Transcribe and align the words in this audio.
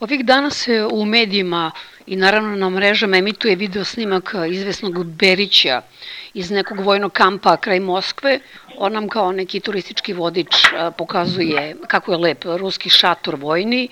Ovih 0.00 0.24
dana 0.24 0.50
se 0.50 0.86
u 0.92 1.04
medijima 1.04 1.70
i 2.06 2.16
naravno 2.16 2.56
na 2.56 2.70
mrežama 2.70 3.16
emituje 3.16 3.56
video 3.56 3.84
snimak 3.84 4.34
izvesnog 4.50 5.04
Berića 5.04 5.82
iz 6.34 6.50
nekog 6.50 6.80
vojnog 6.80 7.12
kampa 7.12 7.56
kraj 7.56 7.80
Moskve. 7.80 8.40
On 8.78 8.92
nam 8.92 9.08
kao 9.08 9.32
neki 9.32 9.60
turistički 9.60 10.12
vodič 10.12 10.56
pokazuje 10.98 11.76
kako 11.86 12.12
je 12.12 12.18
lep 12.18 12.44
ruski 12.44 12.90
šator 12.90 13.36
vojni 13.36 13.88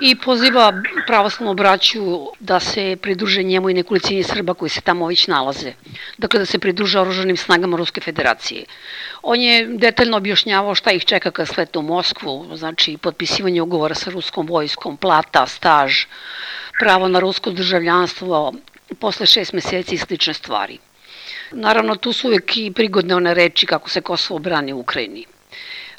i 0.00 0.16
poziva 0.16 0.72
pravoslavnu 1.06 1.54
braću 1.54 2.00
da 2.40 2.60
se 2.60 2.96
pridruže 3.02 3.42
njemu 3.42 3.70
i 3.70 3.74
nekolicini 3.74 4.22
Srba 4.22 4.54
koji 4.54 4.68
se 4.70 4.80
tamo 4.80 5.06
već 5.06 5.26
nalaze. 5.26 5.72
Dakle, 6.18 6.38
da 6.38 6.46
se 6.46 6.58
pridruže 6.58 7.00
oružanim 7.00 7.36
snagama 7.36 7.76
Ruske 7.76 8.00
federacije. 8.00 8.64
On 9.22 9.40
je 9.40 9.66
detaljno 9.66 10.16
objašnjavao 10.16 10.74
šta 10.74 10.92
ih 10.92 11.04
čeka 11.04 11.30
kad 11.30 11.48
slete 11.48 11.78
u 11.78 11.82
Moskvu, 11.82 12.56
znači 12.56 12.96
potpisivanje 12.96 13.62
ugovora 13.62 13.94
sa 13.94 14.10
ruskom 14.10 14.46
vojskom, 14.46 14.96
plata, 14.96 15.46
staž, 15.46 16.04
pravo 16.78 17.08
na 17.08 17.20
rusko 17.20 17.50
državljanstvo 17.50 18.52
posle 19.00 19.26
šest 19.26 19.52
meseci 19.52 19.94
i 19.94 19.98
slične 19.98 20.34
stvari. 20.34 20.78
Naravno, 21.52 21.96
tu 21.96 22.12
su 22.12 22.28
uvek 22.28 22.56
i 22.56 22.72
prigodne 22.72 23.16
one 23.16 23.34
reči 23.34 23.66
kako 23.66 23.90
se 23.90 24.00
Kosovo 24.00 24.38
brani 24.38 24.72
u 24.72 24.78
Ukrajini. 24.78 25.26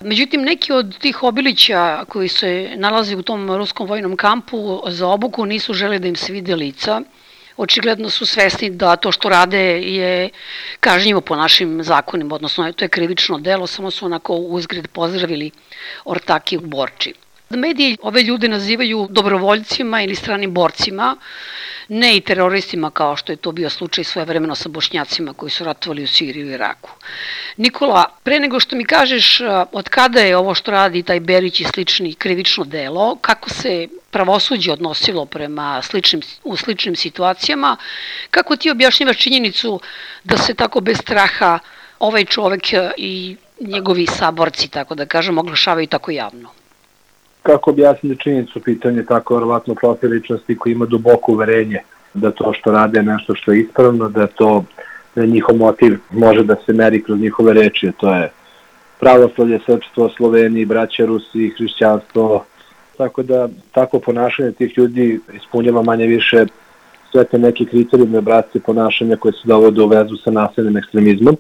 Međutim, 0.02 0.42
neki 0.42 0.72
od 0.72 0.98
tih 1.00 1.24
obilića 1.24 2.06
koji 2.06 2.28
se 2.28 2.72
nalaze 2.76 3.16
u 3.16 3.24
tom 3.24 3.56
ruskom 3.56 3.88
vojnom 3.88 4.16
kampu 4.18 4.82
za 4.88 5.08
obuku 5.08 5.46
nisu 5.46 5.74
žele 5.74 6.00
da 6.00 6.08
im 6.08 6.16
se 6.16 6.34
vide 6.34 6.56
lica. 6.56 7.02
Očigledno 7.58 8.10
su 8.10 8.26
svesni 8.26 8.70
da 8.70 8.96
to 8.96 9.12
što 9.12 9.30
rade 9.30 9.82
je 9.82 10.30
kažnjivo 10.80 11.22
po 11.22 11.36
našim 11.36 11.84
zakonima, 11.84 12.36
odnosno 12.36 12.72
to 12.74 12.86
je 12.86 12.90
krivično 12.90 13.40
delo, 13.40 13.68
samo 13.68 13.92
su 13.92 14.06
onako 14.06 14.36
uzgred 14.36 14.88
pozdravili 14.88 15.52
ortaki 16.06 16.58
u 16.58 16.62
Borči. 16.62 17.14
Mediji 17.50 17.98
ove 18.02 18.24
ljude 18.24 18.48
nazivaju 18.48 19.08
dobrovoljcima 19.10 20.02
ili 20.02 20.16
stranim 20.16 20.54
borcima, 20.54 21.16
ne 21.88 22.18
i 22.18 22.22
teroristima 22.22 22.92
kao 22.92 23.16
što 23.16 23.32
je 23.32 23.36
to 23.36 23.52
bio 23.52 23.70
slučaj 23.70 24.04
svoje 24.04 24.26
vremeno 24.26 24.56
sa 24.56 24.70
bošnjacima 24.70 25.34
koji 25.34 25.50
su 25.50 25.64
ratovali 25.64 26.04
u 26.04 26.08
Siriju 26.08 26.50
i 26.50 26.54
Iraku. 26.54 26.90
Nikola, 27.58 28.06
pre 28.24 28.40
nego 28.40 28.60
što 28.60 28.76
mi 28.76 28.86
kažeš 28.86 29.42
od 29.72 29.90
kada 29.90 30.20
je 30.20 30.38
ovo 30.38 30.54
što 30.54 30.72
radi 30.72 31.04
taj 31.04 31.20
Berić 31.20 31.60
i 31.60 31.64
slični 31.64 32.14
krivično 32.14 32.64
delo, 32.64 33.16
kako 33.16 33.50
se 33.50 33.88
pravosuđe 34.12 34.72
odnosilo 34.72 35.26
prema 35.26 35.82
sličnim, 35.82 36.22
u 36.44 36.58
sličnim 36.58 36.96
situacijama, 36.96 37.78
kako 38.32 38.56
ti 38.56 38.72
objašnjavaš 38.72 39.18
činjenicu 39.18 39.80
da 40.24 40.38
se 40.38 40.54
tako 40.54 40.82
bez 40.82 40.98
straha 40.98 41.60
ovaj 42.00 42.26
čovek 42.26 42.62
i 42.98 43.36
njegovi 43.60 44.08
saborci, 44.08 44.68
tako 44.68 44.96
da 44.96 45.06
kažem, 45.06 45.38
oglašavaju 45.38 45.88
tako 45.88 46.12
javno? 46.12 46.57
Kako 47.48 47.72
objasniti 47.72 48.24
činjenicu 48.24 48.60
pitanje 48.60 49.04
tako 49.04 49.36
verovatno 49.36 49.76
profil 49.76 50.10
ličnosti 50.12 50.58
koji 50.58 50.74
ima 50.74 50.86
duboko 50.86 51.32
uverenje 51.32 51.80
da 52.14 52.32
to 52.32 52.54
što 52.54 52.72
rade 52.72 53.00
je 53.00 53.04
nešto 53.04 53.36
što 53.36 53.52
je 53.52 53.62
ispravno, 53.62 54.10
da 54.10 54.28
to 54.28 54.64
da 55.16 55.26
njihov 55.26 55.56
motiv 55.56 55.98
može 56.12 56.44
da 56.44 56.56
se 56.66 56.74
meri 56.74 57.04
kroz 57.04 57.20
njihove 57.20 57.54
reči, 57.54 57.92
to 57.98 58.14
je 58.14 58.32
pravoslavlje, 59.00 59.60
srpstvo, 59.66 60.10
Sloveniji, 60.18 60.66
braća 60.66 61.06
Rusi, 61.06 61.54
hrišćanstvo, 61.58 62.46
tako 62.98 63.24
da 63.24 63.48
tako 63.72 64.00
ponašanje 64.00 64.52
tih 64.52 64.78
ljudi 64.78 65.20
ispunjava 65.34 65.82
manje 65.82 66.06
više 66.06 66.46
sve 67.12 67.24
te 67.24 67.38
neke 67.40 67.66
kriterijume 67.66 68.22
bratske 68.22 68.60
ponašanja 68.60 69.16
koje 69.16 69.32
se 69.32 69.48
dovode 69.48 69.82
u 69.82 69.88
vezu 69.88 70.18
sa 70.24 70.32
nasilnim 70.32 70.78
ekstremizmom 70.78 71.38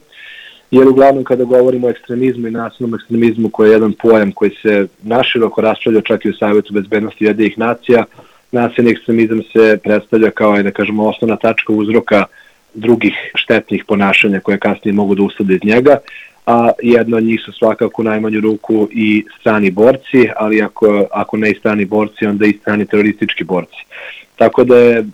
jer 0.71 0.87
uglavnom 0.87 1.23
kada 1.23 1.43
govorimo 1.43 1.87
o 1.87 1.89
ekstremizmu 1.89 2.47
i 2.47 2.51
nasilnom 2.51 2.95
ekstremizmu 2.95 3.49
koji 3.49 3.69
je 3.69 3.73
jedan 3.73 3.93
pojam 3.93 4.31
koji 4.31 4.51
se 4.61 4.87
naširoko 5.03 5.61
raspravlja 5.61 6.01
čak 6.01 6.25
i 6.25 6.29
u 6.29 6.33
Savjetu 6.33 6.73
bezbednosti 6.73 7.25
jednih 7.25 7.57
nacija, 7.57 8.05
nasilni 8.51 8.91
ekstremizam 8.91 9.41
se 9.53 9.79
predstavlja 9.83 10.31
kao 10.31 10.63
da 10.63 10.71
kažemo, 10.71 11.07
osnovna 11.07 11.35
tačka 11.35 11.73
uzroka 11.73 12.25
drugih 12.73 13.13
štetnih 13.35 13.85
ponašanja 13.85 14.39
koje 14.39 14.57
kasnije 14.57 14.93
mogu 14.93 15.15
da 15.15 15.23
uslede 15.23 15.53
iz 15.53 15.63
njega, 15.63 15.97
a 16.45 16.69
jedno 16.83 17.17
od 17.17 17.23
njih 17.23 17.41
su 17.45 17.51
svakako 17.51 18.03
najmanju 18.03 18.41
ruku 18.41 18.87
i 18.91 19.25
strani 19.39 19.71
borci, 19.71 20.29
ali 20.35 20.61
ako, 20.61 21.05
ako 21.11 21.37
ne 21.37 21.51
i 21.51 21.55
strani 21.59 21.85
borci, 21.85 22.25
onda 22.25 22.45
i 22.45 22.57
strani 22.61 22.85
teroristički 22.85 23.43
borci. 23.43 23.85
Tako 24.35 24.63
da 24.63 24.77
je 24.77 25.05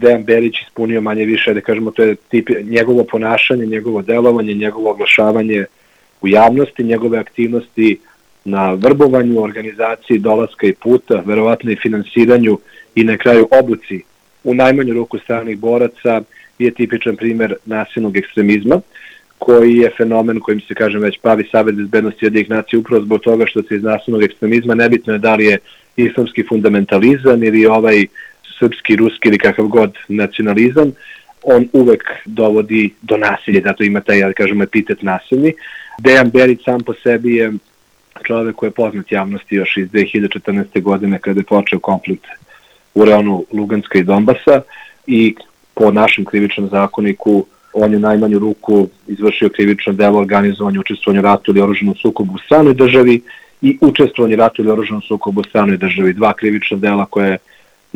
Dejan 0.00 0.24
Berić 0.24 0.54
ispunio 0.62 1.00
manje 1.00 1.24
više, 1.24 1.54
da 1.54 1.60
kažemo, 1.60 1.90
to 1.90 2.02
je 2.02 2.14
tip, 2.14 2.48
njegovo 2.64 3.04
ponašanje, 3.04 3.66
njegovo 3.66 4.02
delovanje, 4.02 4.54
njegovo 4.54 4.90
oglašavanje 4.90 5.64
u 6.20 6.28
javnosti, 6.28 6.84
njegove 6.84 7.18
aktivnosti 7.18 7.98
na 8.44 8.72
vrbovanju, 8.72 9.42
organizaciji 9.42 10.18
dolaska 10.18 10.66
i 10.66 10.72
puta, 10.72 11.22
verovatno 11.26 11.70
i 11.70 11.76
finansiranju 11.76 12.58
i 12.94 13.04
na 13.04 13.16
kraju 13.16 13.48
obuci 13.50 14.02
u 14.44 14.54
najmanju 14.54 14.94
ruku 14.94 15.18
stranih 15.18 15.58
boraca 15.58 16.22
je 16.58 16.70
tipičan 16.70 17.16
primer 17.16 17.54
nasilnog 17.64 18.16
ekstremizma 18.16 18.80
koji 19.38 19.76
je 19.76 19.90
fenomen 19.96 20.40
kojim 20.40 20.60
se, 20.60 20.74
kažem, 20.74 21.00
već 21.00 21.18
bavi 21.22 21.48
Savet 21.52 21.74
bezbednosti 21.74 22.26
jednih 22.26 22.50
nacija 22.50 22.80
upravo 22.80 23.02
zbog 23.02 23.20
toga 23.20 23.46
što 23.46 23.62
se 23.62 23.76
iz 23.76 23.82
nasilnog 23.82 24.22
ekstremizma 24.22 24.74
nebitno 24.74 25.12
je 25.12 25.18
da 25.18 25.34
li 25.34 25.44
je 25.44 25.58
islamski 25.96 26.42
fundamentalizam 26.42 27.44
ili 27.44 27.66
ovaj 27.66 28.06
srpski, 28.58 28.96
ruski 28.96 29.28
ili 29.28 29.38
kakav 29.38 29.66
god 29.66 29.94
nacionalizam, 30.08 30.92
on 31.42 31.68
uvek 31.72 32.02
dovodi 32.24 32.94
do 33.02 33.16
nasilja, 33.16 33.60
zato 33.64 33.84
ima 33.84 34.00
taj, 34.00 34.18
ja 34.18 34.26
da 34.26 34.32
kažem, 34.32 34.62
epitet 34.62 35.02
nasilni. 35.02 35.52
Dejan 35.98 36.30
Berić 36.30 36.64
sam 36.64 36.80
po 36.80 36.94
sebi 37.02 37.34
je 37.34 37.52
čovek 38.22 38.56
koji 38.56 38.68
je 38.68 38.72
poznat 38.74 39.12
javnosti 39.12 39.54
još 39.54 39.76
iz 39.76 39.88
2014. 39.88 40.82
godine 40.82 41.18
kada 41.18 41.40
je 41.40 41.44
počeo 41.44 41.78
konflikt 41.78 42.24
u 42.94 43.04
reonu 43.04 43.44
Luganska 43.52 43.98
i 43.98 44.02
Donbasa 44.02 44.60
i 45.06 45.34
po 45.74 45.90
našem 45.90 46.24
krivičnom 46.24 46.68
zakoniku 46.68 47.46
on 47.72 47.92
je 47.92 47.98
najmanju 47.98 48.38
ruku 48.38 48.88
izvršio 49.06 49.48
krivično 49.48 49.92
delo 49.92 50.18
organizovanje 50.18 50.78
učestvovanja 50.78 51.22
ratu 51.22 51.50
ili 51.50 51.60
oruženom 51.60 51.94
sukobu 51.94 52.34
u 52.34 52.38
stranoj 52.38 52.74
državi 52.74 53.20
i 53.62 53.78
učestvovanje 53.80 54.36
ratu 54.36 54.62
ili 54.62 54.70
oruženom 54.70 55.02
sukobu 55.02 55.40
u 55.40 55.44
stranoj 55.44 55.76
državi. 55.76 56.12
Dva 56.12 56.32
krivična 56.32 56.76
dela 56.76 57.06
koje 57.06 57.38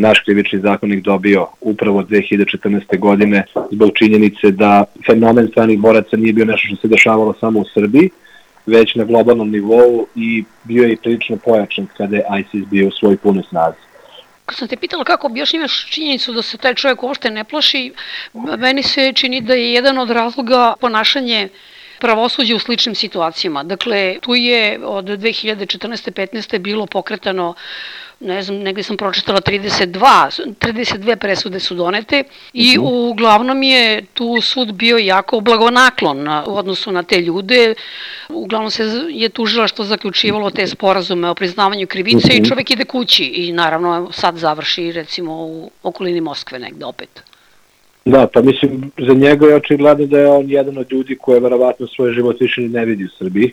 naš 0.00 0.20
krivični 0.24 0.58
zakonik 0.60 1.04
dobio 1.04 1.46
upravo 1.60 2.02
2014. 2.02 2.98
godine 2.98 3.44
zbog 3.72 3.90
činjenice 3.94 4.50
da 4.50 4.84
fenomen 5.06 5.48
stranih 5.48 5.78
boraca 5.78 6.16
nije 6.16 6.32
bio 6.32 6.44
nešto 6.44 6.66
što 6.66 6.76
se 6.76 6.88
dešavalo 6.88 7.34
samo 7.40 7.60
u 7.60 7.64
Srbiji, 7.74 8.10
već 8.66 8.94
na 8.94 9.04
globalnom 9.04 9.50
nivou 9.50 10.06
i 10.14 10.44
bio 10.64 10.84
je 10.84 10.92
i 10.92 10.96
prilično 10.96 11.36
pojačan 11.36 11.86
kada 11.96 12.16
je 12.16 12.24
ISIS 12.40 12.68
bio 12.70 12.88
u 12.88 12.90
svoj 12.90 13.16
punoj 13.16 13.42
snazi. 13.48 13.76
Kad 14.46 14.56
sam 14.56 14.68
te 14.68 14.76
pitala 14.76 15.04
kako 15.04 15.26
objašnjavaš 15.26 15.86
činjenicu 15.90 16.32
da 16.32 16.42
se 16.42 16.58
taj 16.58 16.74
čovjek 16.74 17.02
uopšte 17.02 17.30
ne 17.30 17.44
plaši, 17.44 17.92
meni 18.58 18.82
se 18.82 19.12
čini 19.12 19.40
da 19.40 19.54
je 19.54 19.72
jedan 19.72 19.98
od 19.98 20.10
razloga 20.10 20.74
ponašanje 20.80 21.48
pravosuđe 22.00 22.54
u 22.54 22.58
sličnim 22.58 22.94
situacijama. 22.94 23.62
Dakle, 23.64 24.16
tu 24.20 24.34
je 24.34 24.80
od 24.84 25.04
2014. 25.04 26.10
15. 26.10 26.58
bilo 26.58 26.86
pokretano 26.86 27.54
ne 28.20 28.42
znam, 28.42 28.58
negde 28.58 28.82
sam 28.82 28.96
pročitala 28.96 29.40
32, 29.40 30.54
32 30.60 31.16
presude 31.16 31.60
su 31.60 31.74
donete 31.74 32.24
i 32.52 32.78
mhm. 32.78 32.86
uglavnom 32.86 33.62
je 33.62 34.04
tu 34.14 34.40
sud 34.40 34.72
bio 34.72 34.98
jako 34.98 35.40
blagonaklon 35.40 36.28
u 36.28 36.56
odnosu 36.56 36.92
na 36.92 37.02
te 37.02 37.20
ljude. 37.20 37.74
Uglavnom 38.28 38.70
se 38.70 38.84
je 39.10 39.28
tužila 39.28 39.66
što 39.66 39.84
zaključivalo 39.84 40.50
te 40.50 40.66
sporazume 40.66 41.28
o 41.28 41.34
priznavanju 41.34 41.86
krivice 41.86 42.28
i 42.32 42.40
mhm. 42.40 42.48
čovek 42.48 42.70
ide 42.70 42.84
kući 42.84 43.24
i 43.24 43.52
naravno 43.52 44.12
sad 44.12 44.36
završi 44.36 44.92
recimo 44.92 45.32
u 45.32 45.70
okolini 45.82 46.20
Moskve 46.20 46.58
negde 46.58 46.84
opet. 46.84 47.29
Da, 48.04 48.26
pa 48.26 48.42
mislim, 48.42 48.90
za 48.98 49.14
njega 49.14 49.46
je 49.46 49.54
očigledno 49.54 50.06
da 50.06 50.18
je 50.18 50.28
on 50.28 50.50
jedan 50.50 50.78
od 50.78 50.92
ljudi 50.92 51.16
koje 51.20 51.40
verovatno 51.40 51.86
svoj 51.86 52.12
život 52.12 52.40
više 52.40 52.60
ne 52.60 52.84
vidi 52.84 53.04
u 53.04 53.08
Srbiji. 53.18 53.52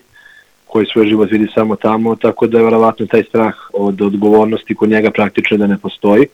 Koji 0.65 0.85
svoj 0.85 1.07
život 1.07 1.31
vidi 1.31 1.47
samo 1.55 1.75
tamo, 1.75 2.15
tako 2.15 2.47
da 2.47 2.57
je 2.57 2.63
verovatno 2.63 3.05
taj 3.05 3.23
strah 3.23 3.53
od 3.73 4.01
odgovornosti 4.01 4.75
kod 4.75 4.89
njega 4.89 5.11
praktično 5.11 5.57
da 5.57 5.67
ne 5.67 5.77
postoji. 5.77 6.27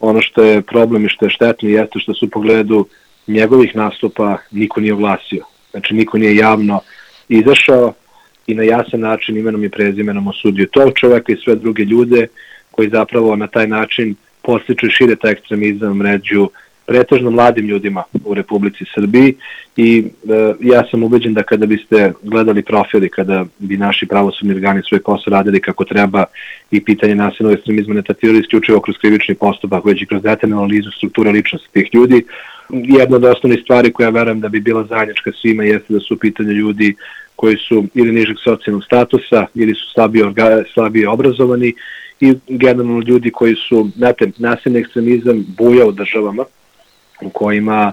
Ono 0.00 0.20
što 0.20 0.42
je 0.42 0.62
problem 0.62 1.04
i 1.04 1.08
što 1.08 1.26
je 1.26 1.30
štetno 1.30 1.68
jeste 1.68 1.98
što 1.98 2.14
su 2.14 2.26
u 2.26 2.28
pogledu 2.28 2.86
njegovih 3.26 3.76
nastupa 3.76 4.36
niko 4.50 4.80
nije 4.80 4.94
oglasio. 4.94 5.44
Znači 5.70 5.94
niko 5.94 6.18
nije 6.18 6.36
javno 6.36 6.80
izašao 7.28 7.92
i 8.46 8.54
na 8.54 8.62
jasan 8.62 9.00
način 9.00 9.36
imenom 9.36 9.64
i 9.64 9.68
prezimenom 9.68 10.28
osudio 10.28 10.66
tog 10.72 10.92
čoveka 10.94 11.32
i 11.32 11.40
sve 11.44 11.54
druge 11.56 11.82
ljude 11.84 12.26
koji 12.70 12.88
zapravo 12.88 13.36
na 13.36 13.46
taj 13.46 13.66
način 13.66 14.14
postiču 14.42 14.86
i 14.86 14.90
šire 14.90 15.16
taj 15.16 15.32
ekstremizam 15.32 15.96
među 15.96 16.48
pretežno 16.86 17.30
mladim 17.30 17.66
ljudima 17.66 18.02
u 18.24 18.34
Republici 18.34 18.84
Srbiji 18.94 19.34
i 19.76 20.04
e, 20.28 20.54
ja 20.60 20.84
sam 20.90 21.02
ubeđen 21.02 21.34
da 21.34 21.42
kada 21.42 21.66
biste 21.66 22.12
gledali 22.22 22.62
profili, 22.62 23.08
kada 23.08 23.44
bi 23.58 23.76
naši 23.76 24.06
pravosudni 24.06 24.54
organi 24.54 24.82
svoj 24.88 25.02
posao 25.02 25.30
radili 25.30 25.60
kako 25.60 25.84
treba 25.84 26.24
i 26.70 26.84
pitanje 26.84 27.14
nasilnog 27.14 27.54
ekstremizma 27.54 27.94
ne 27.94 28.02
tatirali 28.02 28.40
isključivo 28.40 28.80
kroz 28.80 28.96
krivični 29.00 29.34
postupak, 29.34 29.84
već 29.84 30.02
i 30.02 30.06
kroz 30.06 30.22
detaljnu 30.22 30.58
analizu 30.58 30.90
strukture 30.90 31.30
ličnosti 31.30 31.68
tih 31.72 31.88
ljudi, 31.92 32.24
jedna 32.70 33.16
od 33.16 33.24
osnovnih 33.24 33.60
stvari 33.62 33.92
koja 33.92 34.10
verujem 34.10 34.40
da 34.40 34.48
bi 34.48 34.60
bila 34.60 34.84
zajednička 34.84 35.32
svima 35.32 35.64
jeste 35.64 35.92
da 35.92 36.00
su 36.00 36.18
pitanje 36.18 36.52
ljudi 36.52 36.94
koji 37.36 37.56
su 37.56 37.84
ili 37.94 38.12
nižeg 38.12 38.36
socijalnog 38.44 38.84
statusa 38.84 39.46
ili 39.54 39.74
su 39.74 39.92
slabije, 39.94 40.26
orga, 40.26 40.62
slabije 40.74 41.08
obrazovani 41.08 41.74
i 42.20 42.34
generalno 42.48 43.02
ljudi 43.06 43.30
koji 43.30 43.54
su, 43.54 43.88
znate, 43.96 44.30
nasilni 44.38 44.78
ekstremizam 44.78 45.44
buja 45.58 45.86
u 45.86 45.92
državama 45.92 46.44
u 47.24 47.30
kojima 47.30 47.92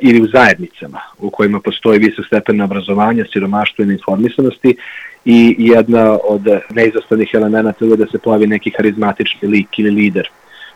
ili 0.00 0.20
u 0.20 0.26
zajednicama 0.26 1.00
u 1.18 1.30
kojima 1.30 1.60
postoji 1.60 1.98
visok 1.98 2.26
stepen 2.26 2.60
obrazovanja, 2.60 3.24
siromaštva 3.32 3.84
i 3.84 3.88
neinformisanosti 3.88 4.76
i 5.24 5.56
jedna 5.58 6.18
od 6.24 6.42
neizostavnih 6.70 7.30
elemenata 7.34 7.84
je 7.84 7.96
da 7.96 8.06
se 8.06 8.18
pojavi 8.18 8.46
neki 8.46 8.72
harizmatični 8.76 9.48
lik 9.48 9.78
ili 9.78 9.90
lider. 9.90 10.28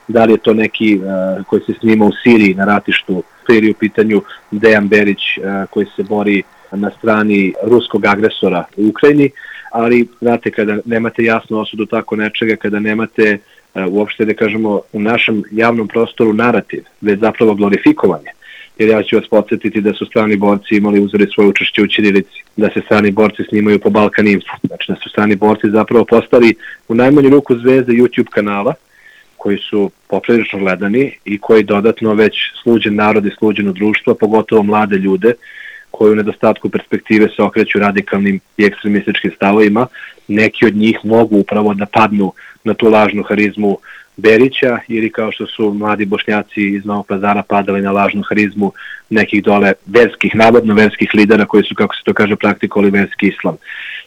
Da 0.08 0.24
li 0.24 0.32
je 0.32 0.38
to 0.38 0.54
neki 0.54 0.98
uh, 0.98 1.46
koji 1.46 1.62
se 1.62 1.72
snima 1.80 2.04
u 2.04 2.12
Siriji 2.22 2.54
na 2.54 2.64
ratištu, 2.64 3.22
ili 3.48 3.70
u 3.70 3.74
pitanju 3.74 4.22
Dejan 4.50 4.88
Berić 4.88 5.18
uh, 5.38 5.44
koji 5.70 5.86
se 5.96 6.02
bori 6.02 6.42
na 6.72 6.90
strani 6.90 7.52
ruskog 7.62 8.06
agresora 8.06 8.64
u 8.76 8.88
Ukrajini, 8.88 9.30
ali 9.70 10.08
znate 10.20 10.50
kada 10.50 10.78
nemate 10.84 11.24
jasnu 11.24 11.58
osudu 11.58 11.86
tako 11.86 12.16
nečega, 12.16 12.56
kada 12.56 12.80
nemate 12.80 13.38
uopšte 13.74 14.24
da 14.24 14.34
kažemo 14.34 14.80
u 14.92 15.00
našem 15.00 15.42
javnom 15.50 15.88
prostoru 15.88 16.32
narativ, 16.32 16.84
već 17.00 17.20
zapravo 17.20 17.54
glorifikovanje. 17.54 18.30
Jer 18.78 18.88
ja 18.88 19.02
ću 19.02 19.16
vas 19.16 19.28
podsjetiti 19.28 19.80
da 19.80 19.92
su 19.92 20.06
strani 20.06 20.36
borci 20.36 20.76
imali 20.76 21.00
uzori 21.00 21.26
svoje 21.34 21.48
učešće 21.48 21.82
u 21.82 21.86
Čirilici, 21.86 22.42
da 22.56 22.70
se 22.74 22.80
strani 22.84 23.10
borci 23.10 23.42
snimaju 23.48 23.78
po 23.78 23.90
Balkan 23.90 24.26
znači 24.66 24.92
da 24.92 24.96
su 25.02 25.08
strani 25.08 25.36
borci 25.36 25.70
zapravo 25.70 26.04
postali 26.04 26.54
u 26.88 26.94
najmanju 26.94 27.30
ruku 27.30 27.58
zvezde 27.58 27.92
YouTube 27.92 28.30
kanala, 28.30 28.74
koji 29.36 29.58
su 29.58 29.90
poprilično 30.08 30.58
gledani 30.58 31.12
i 31.24 31.38
koji 31.38 31.62
dodatno 31.62 32.14
već 32.14 32.34
sluđen 32.62 32.94
narod 32.94 33.26
i 33.26 33.34
sluđeno 33.38 33.72
društvo, 33.72 34.14
pogotovo 34.14 34.62
mlade 34.62 34.96
ljude, 34.96 35.32
koji 35.90 36.12
u 36.12 36.16
nedostatku 36.16 36.68
perspektive 36.68 37.28
se 37.36 37.42
okreću 37.42 37.78
radikalnim 37.78 38.40
i 38.56 38.64
ekstremističkim 38.64 39.32
stavovima, 39.36 39.86
neki 40.28 40.66
od 40.66 40.76
njih 40.76 40.98
mogu 41.04 41.38
upravo 41.38 41.74
da 41.74 41.86
padnu 41.86 42.32
na 42.64 42.74
tu 42.74 42.88
lažnu 42.88 43.22
harizmu 43.22 43.78
Berića 44.16 44.78
ili 44.88 45.10
kao 45.10 45.32
što 45.32 45.46
su 45.46 45.74
mladi 45.74 46.04
bošnjaci 46.04 46.60
iz 46.60 46.84
Novog 46.84 47.06
pazara 47.06 47.42
padali 47.42 47.82
na 47.82 47.92
lažnu 47.92 48.22
harizmu 48.28 48.72
nekih 49.10 49.42
dole 49.42 49.72
verskih, 49.86 50.34
navodno 50.34 50.74
verskih 50.74 51.10
lidera 51.14 51.44
koji 51.46 51.64
su, 51.64 51.74
kako 51.74 51.94
se 51.94 52.02
to 52.04 52.14
kaže, 52.14 52.36
praktikovali 52.36 52.90
verski 52.90 53.28
islam. 53.28 53.56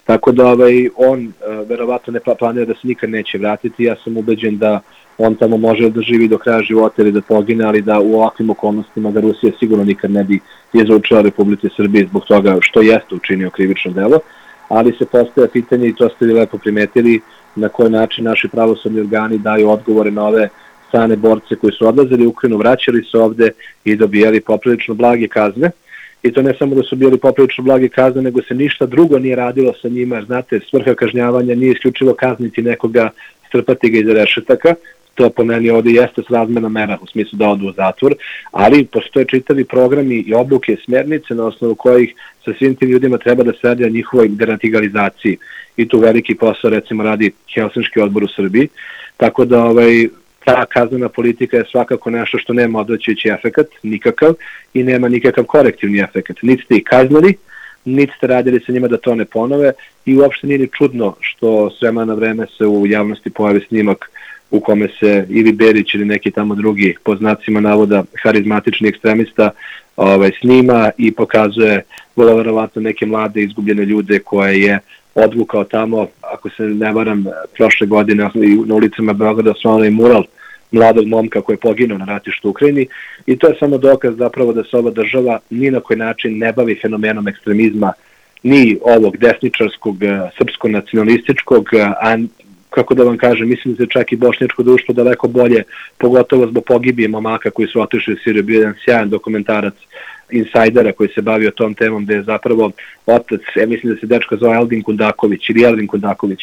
Tako 0.04 0.32
da 0.32 0.48
ovaj, 0.48 0.90
on 0.96 1.26
uh, 1.26 1.70
verovatno 1.70 2.14
ne 2.14 2.20
planira 2.40 2.66
da 2.66 2.74
se 2.74 2.88
nikad 2.88 3.10
neće 3.10 3.38
vratiti, 3.38 3.84
ja 3.84 3.96
sam 4.04 4.18
ubeđen 4.18 4.58
da 4.58 4.80
on 5.18 5.36
tamo 5.36 5.58
može 5.58 5.90
da 5.90 6.02
živi 6.02 6.28
do 6.28 6.38
kraja 6.38 6.62
života 6.62 7.02
ili 7.02 7.12
da 7.12 7.22
pogine, 7.22 7.66
ali 7.66 7.82
da 7.82 8.00
u 8.00 8.16
ovakvim 8.16 8.50
okolnostima 8.50 9.12
da 9.12 9.22
Rusija 9.22 9.52
sigurno 9.60 9.84
nikad 9.84 10.12
ne 10.12 10.24
bi 10.24 10.40
izručila 10.74 11.22
Republike 11.22 11.68
Srbije 11.76 12.08
zbog 12.08 12.26
toga 12.26 12.58
što 12.62 12.82
jeste 12.82 13.16
učinio 13.16 13.50
krivično 13.50 13.92
delo, 13.92 14.20
ali 14.70 14.96
se 14.98 15.06
postaje 15.06 15.48
pitanje 15.48 15.88
i 15.88 15.96
to 15.96 16.10
ste 16.10 16.26
lepo 16.26 16.58
primetili, 16.58 17.22
na 17.56 17.70
koji 17.70 17.90
način 17.90 18.24
naši 18.24 18.48
pravosudni 18.48 19.00
organi 19.00 19.38
daju 19.38 19.70
odgovore 19.70 20.12
na 20.12 20.28
ove 20.28 20.50
strane 20.88 21.16
borce 21.16 21.56
koji 21.56 21.74
su 21.74 21.88
odlazili 21.88 22.26
u 22.26 22.30
Ukrajinu, 22.30 22.58
vraćali 22.58 23.04
se 23.12 23.18
ovde 23.18 23.50
i 23.86 23.96
dobijali 23.96 24.42
poprilično 24.42 24.94
blage 24.94 25.28
kazne. 25.28 25.72
I 26.24 26.32
to 26.34 26.42
ne 26.42 26.54
samo 26.60 26.76
da 26.76 26.84
su 26.84 26.96
bili 26.96 27.18
poprilično 27.18 27.64
blage 27.64 27.90
kazne, 27.90 28.22
nego 28.22 28.42
se 28.42 28.56
ništa 28.56 28.86
drugo 28.86 29.20
nije 29.20 29.36
radilo 29.36 29.74
sa 29.82 29.88
njima, 29.88 30.22
znate, 30.22 30.60
svrha 30.70 30.94
kažnjavanja 30.96 31.56
nije 31.56 31.72
isključivo 31.72 32.14
kazniti 32.14 32.62
nekoga, 32.62 33.10
strpati 33.48 33.90
ga 33.90 34.00
iz 34.00 34.10
rešetaka, 34.10 34.76
to 35.16 35.30
po 35.30 35.44
meni 35.44 35.70
ovde 35.70 35.92
jeste 35.92 36.22
srazmena 36.28 36.70
mera 36.70 36.98
u 37.02 37.08
smislu 37.08 37.38
da 37.38 37.50
odu 37.50 37.68
u 37.68 37.72
zatvor, 37.72 38.16
ali 38.52 38.86
postoje 38.86 39.26
čitavi 39.26 39.64
programi 39.66 40.16
i 40.16 40.34
obuke, 40.34 40.78
smernice 40.86 41.36
na 41.36 41.46
osnovu 41.46 41.76
kojih 41.76 42.14
sa 42.46 42.52
svim 42.58 42.76
tim 42.76 42.90
ljudima 42.90 43.18
treba 43.18 43.44
da 43.44 43.52
se 43.52 43.60
radi 43.64 43.86
o 43.86 43.90
njihovoj 43.90 44.28
denatigalizaciji 44.28 45.38
i 45.78 45.88
tu 45.88 46.00
veliki 46.00 46.36
posao 46.36 46.70
recimo 46.70 47.04
radi 47.04 47.32
Helsinški 47.56 48.00
odbor 48.00 48.24
u 48.24 48.28
Srbiji, 48.28 48.68
tako 49.18 49.46
da 49.46 49.64
ovaj, 49.64 50.08
ta 50.46 50.66
kaznena 50.66 51.10
politika 51.10 51.58
je 51.58 51.66
svakako 51.72 52.10
nešto 52.10 52.38
što 52.38 52.54
nema 52.54 52.80
odvraćajući 52.80 53.30
efekat, 53.30 53.68
nikakav, 53.84 54.34
i 54.74 54.84
nema 54.84 55.10
nikakav 55.10 55.44
korektivni 55.44 56.00
efekat. 56.00 56.38
Niti 56.42 56.64
ste 56.64 56.76
ih 56.76 56.84
kaznili, 56.84 57.34
niti 57.86 58.14
ste 58.18 58.28
radili 58.28 58.60
sa 58.66 58.72
njima 58.72 58.88
da 58.88 58.98
to 58.98 59.16
ne 59.16 59.26
ponove 59.26 59.72
i 60.06 60.18
uopšte 60.18 60.48
nije 60.48 60.60
ni 60.60 60.68
čudno 60.78 61.16
što 61.20 61.70
s 61.70 61.82
vremena 61.82 62.06
na 62.06 62.14
vreme 62.14 62.46
se 62.58 62.66
u 62.66 62.88
javnosti 62.88 63.30
pojavi 63.30 63.66
snimak 63.68 64.12
u 64.56 64.60
kome 64.60 64.88
se 65.00 65.26
ili 65.30 65.52
Berić 65.52 65.94
ili 65.94 66.06
neki 66.06 66.32
tamo 66.32 66.56
drugi 66.56 66.96
po 67.04 67.16
znacima 67.16 67.60
navoda 67.60 68.04
harizmatični 68.24 68.88
ekstremista 68.90 69.50
ovaj, 69.98 70.32
snima 70.42 70.92
i 70.98 71.12
pokazuje 71.12 71.84
vrlo 72.16 72.36
verovatno 72.36 72.82
neke 72.82 73.06
mlade 73.06 73.44
izgubljene 73.44 73.86
ljude 73.86 74.20
koje 74.20 74.62
je 74.62 74.80
odvukao 75.16 75.64
tamo, 75.64 76.08
ako 76.22 76.50
se 76.50 76.64
ne 76.64 76.92
varam, 76.92 77.26
prošle 77.58 77.88
godine 77.88 78.30
na 78.66 78.76
ulicama 78.76 79.14
Beograda 79.14 79.52
osvano 79.52 79.86
i 79.86 79.90
mural 79.90 80.24
mladog 80.72 81.08
momka 81.08 81.42
koji 81.42 81.54
je 81.54 81.60
poginuo 81.60 81.98
na 81.98 82.06
ratištu 82.06 82.48
u 82.48 82.52
Ukrajini. 82.52 82.88
I 83.26 83.38
to 83.38 83.48
je 83.48 83.56
samo 83.60 83.78
dokaz 83.78 84.16
zapravo 84.18 84.54
da 84.54 84.64
se 84.64 84.78
ova 84.78 84.92
država 84.92 85.40
ni 85.50 85.72
na 85.72 85.80
koji 85.80 85.98
način 85.98 86.38
ne 86.38 86.54
bavi 86.54 86.80
fenomenom 86.82 87.28
ekstremizma 87.28 87.94
ni 88.44 88.78
ovog 88.82 89.18
desničarskog, 89.18 89.98
srpsko-nacionalističkog, 90.38 91.70
a 92.02 92.18
kako 92.76 92.94
da 92.94 93.04
vam 93.04 93.18
kažem, 93.18 93.50
mislim 93.50 93.74
da 93.74 93.84
se 93.84 93.90
čak 93.90 94.12
i 94.12 94.16
bošnjačko 94.16 94.64
društvo 94.64 94.94
daleko 94.94 95.28
bolje, 95.28 95.64
pogotovo 95.98 96.48
zbog 96.48 96.64
pogibije 96.66 97.08
momaka 97.08 97.52
koji 97.52 97.68
su 97.68 97.82
otišli 97.82 98.14
u 98.14 98.18
Siriju, 98.24 98.44
bio 98.44 98.60
jedan 98.60 98.76
sjajan 98.86 99.10
dokumentarac 99.10 99.74
insajdera 100.32 100.92
koji 100.92 101.10
se 101.10 101.22
bavio 101.22 101.52
tom 101.52 101.74
temom, 101.74 102.06
gde 102.06 102.14
je 102.14 102.24
zapravo 102.24 102.72
otac, 103.06 103.42
ja 103.56 103.68
mislim 103.68 103.94
da 103.94 104.00
se 104.00 104.08
dečka 104.08 104.36
zove 104.36 104.56
Eldin 104.56 104.84
Kundaković 104.84 105.50
ili 105.50 105.64
Eldin 105.64 105.88
Kundaković, 105.88 106.40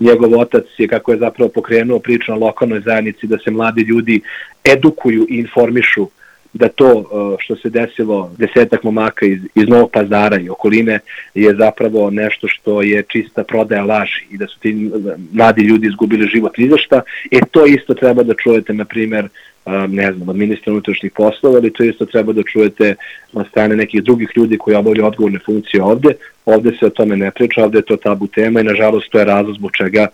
njegov 0.00 0.40
otac 0.40 0.64
je 0.78 0.88
kako 0.88 1.12
je 1.12 1.18
zapravo 1.18 1.50
pokrenuo 1.50 1.98
priču 1.98 2.32
na 2.32 2.38
lokalnoj 2.38 2.80
zajednici 2.80 3.26
da 3.26 3.38
se 3.38 3.50
mladi 3.50 3.82
ljudi 3.82 4.20
edukuju 4.64 5.26
i 5.30 5.38
informišu 5.38 6.08
da 6.52 6.68
to 6.68 6.94
uh, 6.94 7.36
što 7.38 7.56
se 7.56 7.70
desilo 7.70 8.32
desetak 8.38 8.82
momaka 8.82 9.26
iz, 9.26 9.40
iz 9.54 9.68
Novog 9.68 9.90
pazara 9.90 10.40
i 10.40 10.48
okoline 10.48 10.98
je 11.34 11.54
zapravo 11.54 12.10
nešto 12.10 12.48
što 12.48 12.82
je 12.82 13.02
čista 13.08 13.44
prodaja 13.44 13.84
laži 13.84 14.24
i 14.30 14.38
da 14.38 14.46
su 14.46 14.58
ti 14.60 14.90
mladi 15.32 15.62
ljudi 15.62 15.86
izgubili 15.86 16.28
život 16.28 16.58
ni 16.58 16.68
za. 16.68 17.00
E 17.30 17.40
to 17.50 17.66
isto 17.66 17.94
treba 17.94 18.22
da 18.22 18.34
čujete, 18.34 18.72
na 18.72 18.84
primer, 18.84 19.24
uh, 19.24 19.72
ne 19.88 20.12
znam, 20.12 20.28
od 20.28 20.36
ministra 20.36 20.72
unutrašnjih 20.72 21.12
poslova, 21.12 21.56
ali 21.56 21.72
to 21.72 21.84
isto 21.84 22.06
treba 22.06 22.32
da 22.32 22.42
čujete 22.42 22.94
od 23.32 23.46
strane 23.48 23.76
nekih 23.76 24.02
drugih 24.02 24.28
ljudi 24.36 24.58
koji 24.58 24.76
obavljaju 24.76 25.06
odgovorne 25.06 25.38
funkcije 25.46 25.82
ovde. 25.82 26.12
Ovde 26.46 26.76
se 26.80 26.86
o 26.86 26.90
tome 26.90 27.16
ne 27.16 27.30
priča, 27.30 27.64
ovde 27.64 27.78
je 27.78 27.82
to 27.82 27.96
tabu 27.96 28.26
tema 28.26 28.60
i 28.60 28.64
nažalost 28.64 29.10
to 29.10 29.18
je 29.18 29.24
razlog 29.24 29.56
zbog 29.56 29.70
čega 29.72 30.06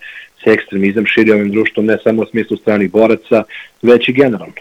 se 0.44 0.50
ekstremizam 0.50 1.06
širi 1.06 1.32
ovim 1.32 1.50
društvom 1.50 1.86
ne 1.86 1.98
samo 2.04 2.22
u 2.22 2.26
smislu 2.26 2.56
stranih 2.56 2.90
boraca, 2.90 3.42
već 3.82 4.08
i 4.08 4.12
generalno. 4.12 4.54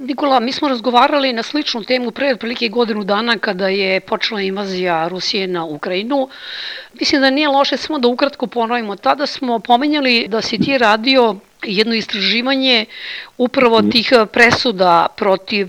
Nikola, 0.00 0.40
mi 0.40 0.52
smo 0.52 0.68
razgovarali 0.68 1.32
na 1.32 1.42
sličnu 1.42 1.84
temu 1.84 2.10
pre 2.10 2.32
otprilike 2.32 2.68
godinu 2.68 3.04
dana 3.04 3.38
kada 3.38 3.68
je 3.68 4.00
počela 4.00 4.40
invazija 4.42 5.08
Rusije 5.08 5.46
na 5.46 5.64
Ukrajinu. 5.64 6.28
Mislim 7.00 7.20
da 7.20 7.30
nije 7.30 7.48
loše 7.48 7.76
samo 7.76 7.98
da 7.98 8.08
ukratko 8.08 8.46
ponovimo. 8.46 8.96
Tada 8.96 9.26
smo 9.26 9.58
pomenjali 9.58 10.28
da 10.28 10.42
si 10.42 10.58
ti 10.58 10.78
radio 10.78 11.34
jedno 11.62 11.94
istraživanje 11.94 12.86
upravo 13.38 13.78
mhm. 13.78 13.90
tih 13.90 14.12
presuda 14.32 15.06
protiv 15.16 15.68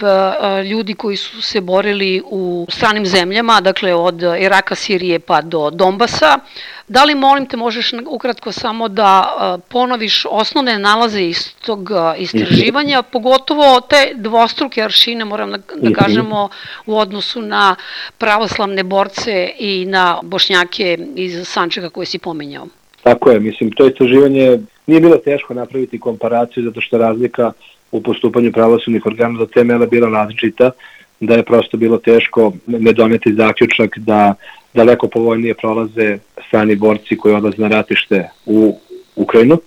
ljudi 0.71 0.93
koji 0.93 1.17
su 1.17 1.41
se 1.41 1.61
borili 1.61 2.21
u 2.25 2.67
stranim 2.69 3.05
zemljama, 3.05 3.61
dakle 3.61 3.93
od 3.93 4.21
Iraka, 4.39 4.75
Sirije 4.75 5.19
pa 5.19 5.41
do 5.41 5.69
Donbasa. 5.69 6.39
Da 6.87 7.03
li, 7.03 7.15
molim 7.15 7.45
te, 7.45 7.57
možeš 7.57 7.91
ukratko 8.07 8.51
samo 8.51 8.87
da 8.87 9.59
ponoviš 9.67 10.25
osnovne 10.29 10.79
nalaze 10.79 11.21
iz 11.21 11.53
tog 11.53 11.89
istraživanja, 12.17 13.01
mhm. 13.01 13.09
pogotovo 13.11 13.81
te 13.81 14.11
dvostruke 14.15 14.83
aršine, 14.83 15.25
moram 15.25 15.51
da, 15.51 15.57
da 15.57 15.89
mhm. 15.89 15.93
kažemo, 15.93 16.49
u 16.85 16.97
odnosu 16.97 17.41
na 17.41 17.75
pravoslavne 18.17 18.83
borce 18.83 19.51
i 19.59 19.85
na 19.85 20.19
bošnjake 20.23 20.97
iz 21.15 21.47
Sančeka 21.47 21.89
koje 21.89 22.05
si 22.05 22.19
pomenjao? 22.19 22.67
Tako 23.03 23.31
je, 23.31 23.39
mislim, 23.39 23.71
to 23.71 23.87
istraživanje 23.87 24.59
nije 24.87 25.01
bilo 25.01 25.17
teško 25.17 25.53
napraviti 25.53 25.99
komparaciju 25.99 26.63
zato 26.63 26.81
što 26.81 26.97
razlika 26.97 27.51
u 27.91 28.01
postupanju 28.01 28.51
pravosudnih 28.51 29.05
organa 29.05 29.39
do 29.39 29.45
te 29.45 29.63
mele 29.63 29.87
bila 29.87 30.09
različita, 30.09 30.71
da 31.19 31.35
je 31.35 31.43
prosto 31.43 31.77
bilo 31.77 31.97
teško 31.97 32.53
ne 32.67 32.93
doneti 32.93 33.33
zaključak 33.33 33.97
da 33.97 34.35
daleko 34.73 35.07
povoljnije 35.07 35.53
prolaze 35.53 36.17
strani 36.47 36.75
borci 36.75 37.17
koji 37.17 37.35
odlaze 37.35 37.57
na 37.57 37.67
ratište 37.67 38.29
u 38.45 38.79
Ukrajinu 39.15 39.57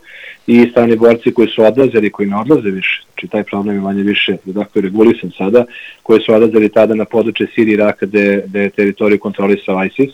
i 0.47 0.69
strani 0.71 0.97
borci 0.97 1.35
koji 1.35 1.49
su 1.49 1.65
odlazili, 1.65 2.11
koji 2.11 2.29
ne 2.29 2.37
odlaze 2.37 2.71
više, 2.71 3.03
znači 3.07 3.29
taj 3.29 3.43
problem 3.43 3.77
je 3.77 3.81
manje 3.81 4.03
više 4.03 4.37
dakle, 4.45 4.83
regulisan 4.83 5.31
sada, 5.39 5.65
koji 6.03 6.21
su 6.21 6.35
odlazili 6.35 6.69
tada 6.69 6.95
na 6.95 7.05
područje 7.05 7.47
Sirije 7.55 7.73
i 7.73 7.75
Iraka 7.75 8.07
gde, 8.07 8.43
gde 8.47 8.61
je 8.61 8.71
teritoriju 8.71 9.19
kontrolisao 9.19 9.85
ISIS, 9.85 10.11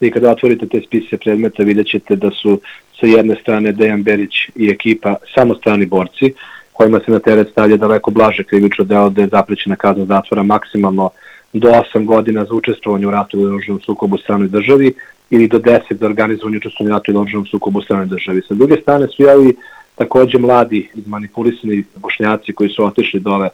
i 0.00 0.10
kada 0.10 0.30
otvorite 0.30 0.66
te 0.66 0.80
spise 0.86 1.16
predmeta 1.16 1.62
vidjet 1.62 1.86
ćete 1.86 2.16
da 2.16 2.30
su 2.30 2.60
sa 3.00 3.06
jedne 3.06 3.36
strane 3.42 3.72
Dejan 3.72 4.02
Berić 4.02 4.34
i 4.56 4.68
ekipa 4.68 5.14
samo 5.34 5.54
strani 5.54 5.86
borci, 5.86 6.32
kojima 6.72 7.00
se 7.04 7.10
na 7.12 7.18
teret 7.18 7.48
stavlja 7.50 7.76
daleko 7.76 8.10
blaže 8.10 8.44
krivično 8.44 8.84
delo 8.84 9.10
da 9.10 9.22
je 9.22 9.28
zaprećena 9.28 9.76
kazna 9.76 10.04
zatvora 10.04 10.42
maksimalno 10.42 11.10
do 11.52 11.68
8 11.94 12.04
godina 12.04 12.44
za 12.44 12.54
učestvovanje 12.54 13.06
u 13.06 13.10
ratu 13.10 13.40
i 13.40 13.44
oružanom 13.44 13.80
sukobu 13.80 14.14
u 14.14 14.18
stranoj 14.18 14.48
državi 14.48 14.92
ili 15.30 15.48
do 15.48 15.58
10 15.58 15.80
za 15.90 16.06
organizovanje 16.06 16.56
učestvovanje 16.56 16.92
u 16.92 16.96
ratu 16.96 17.12
i 17.12 17.16
oružanom 17.16 17.46
sukobu 17.46 17.78
u 17.78 17.82
stranoj 17.82 18.06
državi. 18.06 18.42
Sa 18.48 18.54
druge 18.54 18.76
strane 18.82 19.06
su 19.08 19.22
javi 19.22 19.54
takođe 19.94 20.38
mladi 20.38 20.88
izmanipulisani 20.94 21.84
bošnjaci 21.96 22.52
koji 22.52 22.70
su 22.70 22.84
otišli 22.84 23.20
dole 23.20 23.48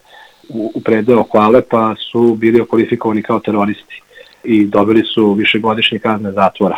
u, 0.48 0.72
u 0.74 0.80
predeo 0.80 1.24
Hvale 1.32 1.62
pa 1.70 1.94
su 2.10 2.34
bili 2.34 2.60
okvalifikovani 2.60 3.22
kao 3.22 3.40
teroristi 3.40 4.02
i 4.46 4.66
dobili 4.66 5.02
su 5.14 5.32
višegodišnje 5.32 5.98
kazne 5.98 6.32
zatvora. 6.32 6.76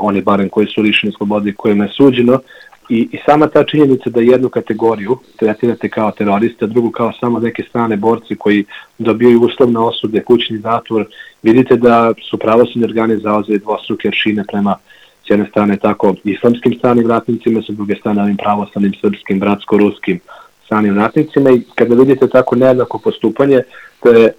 oni 0.00 0.22
barem 0.22 0.48
koji 0.48 0.66
su 0.66 0.82
lišeni 0.82 1.12
slobode 1.12 1.52
kojima 1.52 1.84
je 1.84 1.90
suđeno 1.90 2.40
I, 2.88 3.08
I 3.12 3.18
sama 3.26 3.46
ta 3.46 3.64
činjenica 3.64 4.10
da 4.10 4.20
jednu 4.20 4.48
kategoriju 4.48 5.18
tretirate 5.36 5.88
kao 5.88 6.10
teroriste, 6.10 6.64
a 6.64 6.68
drugu 6.68 6.90
kao 6.90 7.12
samo 7.20 7.38
neke 7.38 7.62
strane 7.62 7.96
borci 7.96 8.36
koji 8.36 8.64
dobijaju 8.98 9.40
uslovne 9.40 9.78
osude, 9.80 10.22
kućni 10.22 10.58
zatvor, 10.58 11.06
vidite 11.42 11.76
da 11.76 12.12
su 12.30 12.38
pravosudni 12.38 12.84
organi 12.84 13.16
zauzeli 13.16 13.58
dvostruke 13.58 14.08
aršine 14.08 14.44
prema 14.52 14.76
s 15.26 15.30
jedne 15.30 15.46
strane 15.50 15.76
tako 15.76 16.14
islamskim 16.24 16.74
stranim 16.78 17.10
ratnicima, 17.10 17.62
sa 17.62 17.72
druge 17.72 17.94
strane 17.96 18.22
ovim 18.22 18.36
pravoslavnim 18.36 18.92
srpskim, 19.00 19.40
bratsko-ruskim 19.40 20.20
stranim 20.64 20.96
ratnicima 20.96 21.50
i 21.50 21.62
kada 21.74 21.94
vidite 21.94 22.28
tako 22.28 22.56
nejednako 22.56 22.98
postupanje, 22.98 23.62
to 24.02 24.08
je 24.10 24.32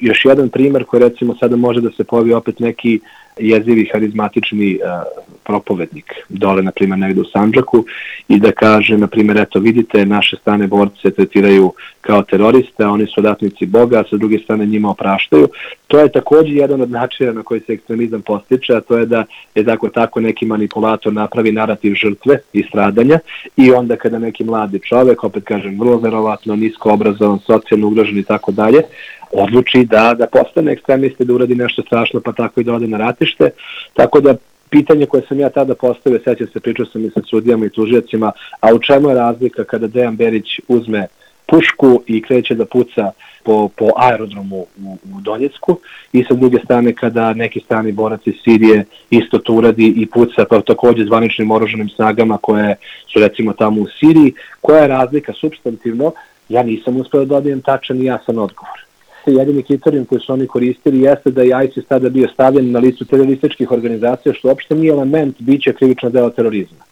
još 0.00 0.24
jedan 0.24 0.48
primer 0.48 0.84
koji 0.84 1.02
recimo 1.02 1.36
sada 1.40 1.56
može 1.56 1.80
da 1.80 1.90
se 1.90 2.04
pojavi 2.04 2.32
opet 2.32 2.60
neki 2.60 3.00
jezivi 3.38 3.90
harizmatični 3.92 4.74
uh, 4.74 5.22
propovednik 5.44 6.12
dole, 6.28 6.62
na 6.62 6.70
primjer, 6.70 6.98
negde 6.98 7.20
u 7.20 7.24
Sanđaku 7.24 7.84
i 8.28 8.38
da 8.38 8.52
kaže, 8.52 8.98
na 8.98 9.06
primjer, 9.06 9.38
eto, 9.38 9.58
vidite, 9.58 10.06
naše 10.06 10.36
strane 10.36 10.66
borce 10.66 11.10
tretiraju 11.10 11.72
kao 12.00 12.22
teroriste, 12.22 12.84
a 12.84 12.90
oni 12.90 13.06
su 13.06 13.20
odatnici 13.20 13.66
Boga, 13.66 14.00
a 14.00 14.04
sa 14.10 14.16
druge 14.16 14.38
strane 14.38 14.66
njima 14.66 14.90
opraštaju. 14.90 15.48
To 15.86 15.98
je 15.98 16.12
takođe 16.12 16.54
jedan 16.54 16.80
od 16.80 16.90
načina 16.90 17.32
na 17.32 17.42
koji 17.42 17.60
se 17.60 17.72
ekstremizam 17.72 18.22
postiče, 18.22 18.74
a 18.74 18.80
to 18.80 18.98
je 18.98 19.06
da 19.06 19.24
je 19.54 19.64
tako 19.64 19.88
tako 19.88 20.20
neki 20.20 20.46
manipulator 20.46 21.12
napravi 21.12 21.52
narativ 21.52 21.94
žrtve 21.94 22.38
i 22.52 22.62
stradanja 22.62 23.18
i 23.56 23.72
onda 23.72 23.96
kada 23.96 24.18
neki 24.18 24.44
mladi 24.44 24.80
čovek, 24.88 25.24
opet 25.24 25.44
kažem, 25.44 25.78
vrlo 25.80 25.96
verovatno, 25.96 26.56
nisko 26.56 26.92
obrazovan, 26.92 27.38
socijalno 27.38 27.86
ugrožen 27.86 28.18
i 28.18 28.22
tako 28.22 28.52
dalje, 28.52 28.82
odluči 29.32 29.84
da, 29.84 30.14
da 30.18 30.26
postane 30.26 30.72
ekstremiste, 30.72 31.24
da 31.24 31.34
uradi 31.34 31.54
nešto 31.54 31.82
strašno, 31.82 32.20
pa 32.20 32.32
tako 32.32 32.60
i 32.60 32.64
da 32.64 32.74
ode 32.74 32.86
na 32.86 32.98
ratište. 32.98 33.50
Tako 33.94 34.20
da 34.20 34.34
pitanje 34.70 35.06
koje 35.06 35.22
sam 35.28 35.40
ja 35.40 35.50
tada 35.50 35.74
postavio, 35.74 36.20
sećam 36.24 36.46
se, 36.46 36.60
pričao 36.60 36.86
sam 36.86 37.04
i 37.04 37.10
sa 37.10 37.20
sudijama 37.30 37.66
i 37.66 37.70
tužijacima, 37.70 38.32
a 38.60 38.74
u 38.74 38.78
čemu 38.78 39.08
je 39.08 39.14
razlika 39.14 39.64
kada 39.64 39.86
Dejan 39.86 40.16
Berić 40.16 40.60
uzme 40.68 41.06
pušku 41.46 42.02
i 42.06 42.22
kreće 42.22 42.54
da 42.54 42.64
puca 42.64 43.10
po, 43.44 43.68
po 43.68 43.88
aerodromu 43.96 44.56
u, 44.56 44.98
u 45.16 45.20
Donjecku 45.20 45.78
i 46.12 46.24
sa 46.24 46.34
druge 46.34 46.58
strane 46.64 46.92
kada 46.92 47.32
neki 47.34 47.60
strani 47.60 47.92
borac 47.92 48.20
iz 48.26 48.34
Sirije 48.44 48.84
isto 49.10 49.38
to 49.38 49.52
uradi 49.52 49.94
i 49.96 50.06
puca 50.06 50.44
pa 50.50 50.60
takođe 50.60 51.04
zvaničnim 51.04 51.50
oruženim 51.50 51.88
snagama 51.88 52.38
koje 52.38 52.76
su 53.12 53.20
recimo 53.20 53.52
tamo 53.52 53.80
u 53.82 53.86
Siriji, 54.00 54.32
koja 54.60 54.82
je 54.82 54.88
razlika 54.88 55.32
substantivno, 55.32 56.12
ja 56.48 56.62
nisam 56.62 56.96
uspeo 56.96 57.20
da 57.20 57.34
dobijem 57.34 57.60
tačan 57.60 58.00
i 58.02 58.04
jasan 58.04 58.38
odgovor 58.38 58.91
jedini 59.30 59.62
kriterijum 59.62 60.04
koji 60.04 60.20
su 60.20 60.32
oni 60.32 60.46
koristili 60.46 61.00
jeste 61.00 61.30
da 61.30 61.42
je 61.42 61.68
ISIS 61.68 61.84
tada 61.88 62.08
bio 62.08 62.28
stavljen 62.28 62.70
na 62.70 62.78
listu 62.78 63.04
terorističkih 63.04 63.72
organizacija, 63.72 64.34
što 64.34 64.48
uopšte 64.48 64.74
nije 64.74 64.92
element 64.92 65.36
biće 65.38 65.72
krivično 65.72 66.10
deo 66.10 66.30
terorizma. 66.30 66.84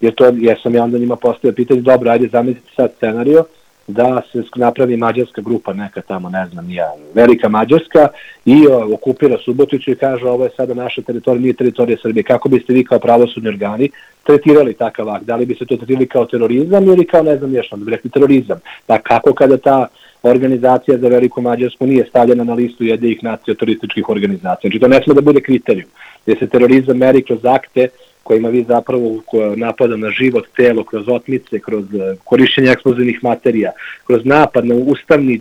Jer 0.00 0.14
to, 0.14 0.32
jer 0.34 0.58
sam 0.62 0.74
ja 0.74 0.84
onda 0.84 0.98
njima 0.98 1.16
postavio 1.16 1.54
pitanje, 1.54 1.80
dobro, 1.80 2.10
ajde 2.10 2.28
zamislite 2.28 2.70
sad 2.76 2.92
scenario, 2.96 3.44
da 3.86 4.22
se 4.32 4.42
napravi 4.56 4.96
mađarska 4.96 5.42
grupa, 5.42 5.72
neka 5.72 6.00
tamo, 6.00 6.28
ne 6.28 6.46
znam, 6.52 6.70
ja, 6.70 6.92
velika 7.14 7.48
mađarska, 7.48 8.08
i 8.44 8.66
o, 8.66 8.94
okupira 8.94 9.38
Subotiću 9.44 9.90
i 9.90 9.96
kaže 9.96 10.24
ovo 10.24 10.44
je 10.44 10.50
sada 10.56 10.74
naša 10.74 11.02
teritorija, 11.02 11.42
nije 11.42 11.52
teritorija 11.52 11.96
Srbije. 12.02 12.22
Kako 12.22 12.48
biste 12.48 12.72
vi 12.72 12.84
kao 12.84 12.98
pravosudni 12.98 13.48
organi 13.48 13.90
tretirali 14.22 14.74
takav 14.74 15.08
akt? 15.08 15.24
Da 15.24 15.36
li 15.36 15.46
biste 15.46 15.64
to 15.64 15.76
tretirali 15.76 16.06
kao 16.06 16.24
terorizam 16.24 16.84
ili 16.84 17.06
kao, 17.06 17.22
ne 17.22 17.38
znam, 17.38 17.54
još, 17.54 17.72
onda 17.72 17.84
bi 17.84 17.90
rekli 17.90 18.10
terorizam? 18.10 18.58
Pa 18.86 18.98
kako 18.98 19.34
kada 19.34 19.56
ta 19.56 19.88
organizacija 20.22 20.98
za 20.98 21.08
Veliku 21.08 21.40
Mađarsku 21.40 21.86
nije 21.86 22.06
stavljena 22.08 22.44
na 22.44 22.54
listu 22.54 22.84
jednih 22.84 23.24
nacija 23.24 23.54
turističkih 23.54 24.08
organizacija. 24.08 24.68
Znači 24.68 24.78
to 24.78 24.88
ne 24.88 25.02
sme 25.02 25.14
da 25.14 25.20
bude 25.20 25.40
kriterijum, 25.40 25.90
gde 26.26 26.36
se 26.38 26.46
terorizam 26.46 26.96
meri 26.96 27.22
kroz 27.22 27.44
akte 27.44 27.88
kojima 28.26 28.48
vi 28.48 28.64
zapravo 28.68 29.22
napada 29.56 29.96
na 29.96 30.10
život, 30.10 30.46
telo, 30.56 30.84
kroz 30.84 31.08
otmice, 31.08 31.58
kroz 31.58 31.84
e, 31.94 32.16
korišćenje 32.24 32.70
eksplozivnih 32.70 33.18
materija, 33.22 33.70
kroz 34.06 34.24
napad 34.24 34.66
na 34.66 34.74
ustavni, 34.74 35.40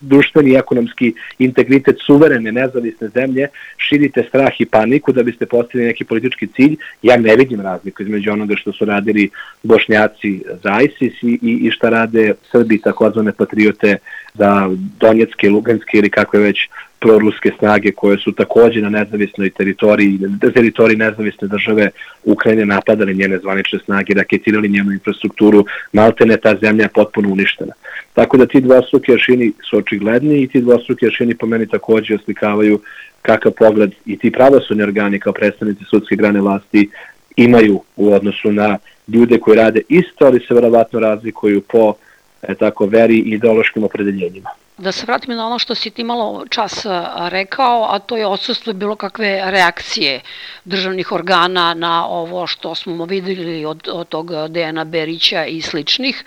društveni 0.00 0.50
i 0.50 0.56
ekonomski 0.56 1.12
integritet 1.38 1.96
suverene, 2.06 2.52
nezavisne 2.52 3.08
zemlje, 3.08 3.48
širite 3.76 4.24
strah 4.28 4.60
i 4.60 4.66
paniku 4.66 5.12
da 5.12 5.22
biste 5.22 5.46
postigli 5.46 5.86
neki 5.86 6.04
politički 6.04 6.46
cilj, 6.46 6.76
ja 7.02 7.16
ne 7.16 7.36
vidim 7.36 7.60
razliku 7.60 8.02
između 8.02 8.32
onoga 8.32 8.56
što 8.56 8.72
su 8.72 8.84
radili 8.84 9.30
bošnjaci 9.62 10.42
za 10.64 10.80
ISIS 10.80 11.22
i, 11.22 11.38
i, 11.42 11.52
i 11.66 11.70
šta 11.70 11.88
rade 11.88 12.34
Srbi, 12.52 12.80
takozvane 12.82 13.32
patriote 13.32 13.96
za 14.34 14.70
Donjetske, 15.00 15.50
Luganske 15.50 15.98
ili 15.98 16.10
kakve 16.10 16.40
već 16.40 16.58
proruske 17.00 17.50
snage 17.58 17.92
koje 17.92 18.18
su 18.18 18.32
takođe 18.32 18.80
na 18.80 18.88
nezavisnoj 18.88 19.50
teritoriji, 19.50 20.18
teritoriji 20.54 20.96
nezavisne 20.96 21.48
države 21.48 21.90
Ukrajine 22.24 22.66
napadali 22.66 23.14
njene 23.14 23.38
zvanične 23.38 23.78
snage, 23.84 24.14
raketirali 24.14 24.68
njenu 24.68 24.92
infrastrukturu, 24.92 25.64
maltene 25.92 26.36
ta 26.36 26.56
zemlja 26.62 26.84
je 26.84 26.88
potpuno 26.94 27.28
uništena. 27.28 27.72
Tako 28.14 28.36
da 28.36 28.46
ti 28.46 28.60
dva 28.60 28.82
struke 28.82 29.12
aršini 29.12 29.52
su 29.70 29.78
očigledni 29.78 30.42
i 30.42 30.48
ti 30.48 30.60
dva 30.60 30.78
struke 30.78 31.06
aršini 31.06 31.34
po 31.34 31.46
meni 31.46 31.66
takođe 31.66 32.14
oslikavaju 32.14 32.80
kakav 33.22 33.52
pogled 33.52 33.92
i 34.06 34.18
ti 34.18 34.30
pravosudni 34.30 34.82
organi 34.82 35.20
kao 35.20 35.32
predstavnici 35.32 35.84
sudske 35.84 36.16
grane 36.16 36.40
vlasti 36.40 36.88
imaju 37.36 37.80
u 37.96 38.12
odnosu 38.12 38.52
na 38.52 38.78
ljude 39.08 39.38
koji 39.38 39.56
rade 39.56 39.80
isto, 39.88 40.26
ali 40.26 40.40
se 40.48 40.54
verovatno 40.54 41.00
razlikuju 41.00 41.60
po 41.60 41.94
e, 41.94 42.09
tako 42.58 42.86
veri 42.86 43.18
i 43.18 43.34
ideološkim 43.34 43.84
opredeljenjima. 43.84 44.50
Da 44.78 44.92
se 44.92 45.06
vratim 45.06 45.36
na 45.36 45.46
ono 45.46 45.58
što 45.58 45.74
si 45.74 45.90
ti 45.90 46.04
malo 46.04 46.44
čas 46.50 46.86
rekao, 47.28 47.86
a 47.90 47.98
to 47.98 48.16
je 48.16 48.26
odsustvo 48.26 48.72
bilo 48.72 48.96
kakve 48.96 49.50
reakcije 49.50 50.20
državnih 50.64 51.12
organa 51.12 51.74
na 51.74 52.06
ovo 52.06 52.46
što 52.46 52.74
smo 52.74 53.04
videli 53.04 53.64
od, 53.64 53.88
od 53.92 54.08
tog 54.08 54.30
Dejana 54.48 54.84
Berića 54.84 55.44
i 55.44 55.60
sličnih. 55.62 56.24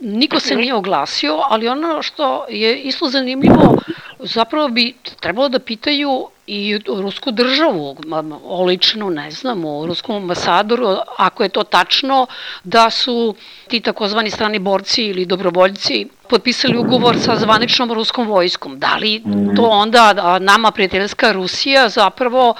Niko 0.00 0.40
se 0.40 0.56
nije 0.56 0.74
oglasio, 0.74 1.40
ali 1.48 1.68
ono 1.68 2.02
što 2.02 2.46
je 2.48 2.78
isto 2.78 3.08
zanimljivo, 3.08 3.76
zapravo 4.18 4.68
bi 4.68 4.94
trebalo 5.20 5.48
da 5.48 5.58
pitaju 5.58 6.28
i 6.46 6.78
rusku 6.86 7.30
državu, 7.30 7.96
olično, 8.44 9.10
ne 9.10 9.30
znam, 9.30 9.64
u 9.64 9.86
ruskom 9.86 10.16
ambasadoru, 10.16 10.96
ako 11.16 11.42
je 11.42 11.48
to 11.48 11.62
tačno, 11.62 12.26
da 12.64 12.90
su 12.90 13.34
ti 13.68 13.80
takozvani 13.80 14.30
strani 14.30 14.58
borci 14.58 15.02
ili 15.02 15.26
dobrovoljci 15.26 16.06
potpisali 16.28 16.78
ugovor 16.78 17.16
sa 17.18 17.36
zvaničnom 17.36 17.92
ruskom 17.92 18.28
vojskom. 18.28 18.78
Da 18.78 18.96
li 18.96 19.22
to 19.56 19.62
onda 19.62 20.38
nama 20.38 20.70
prijateljska 20.70 21.32
Rusija 21.32 21.88
zapravo 21.88 22.54